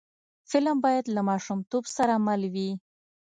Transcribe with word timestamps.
فلم 0.49 0.77
باید 0.85 1.05
له 1.15 1.21
ماشومتوب 1.29 1.83
سره 1.95 2.13
مل 2.25 2.41
وي 2.53 2.69